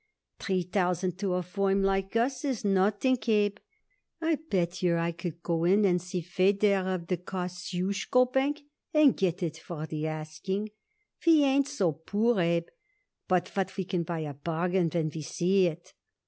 "Three 0.39 0.63
thousand 0.63 1.19
to 1.19 1.35
a 1.35 1.43
firm 1.43 1.83
like 1.83 2.15
us 2.15 2.43
is 2.43 2.65
nothing, 2.65 3.19
Abe. 3.27 3.57
I 4.19 4.39
bet 4.49 4.81
yer 4.81 4.97
I 4.97 5.11
could 5.11 5.43
go 5.43 5.63
in 5.63 5.85
and 5.85 6.01
see 6.01 6.21
Feder 6.21 6.77
of 6.77 7.05
the 7.05 7.17
Kosciusko 7.17 8.25
Bank 8.33 8.61
and 8.95 9.15
get 9.15 9.43
it 9.43 9.57
for 9.57 9.85
the 9.85 10.07
asking. 10.07 10.71
We 11.27 11.43
ain't 11.43 11.67
so 11.67 11.91
poor, 11.91 12.39
Abe, 12.39 12.69
but 13.27 13.49
what 13.49 13.77
we 13.77 13.83
can 13.83 14.01
buy 14.01 14.21
a 14.21 14.33
bargain 14.33 14.89
when 14.91 15.11
we 15.13 15.21
see 15.21 15.67
it." 15.67 15.93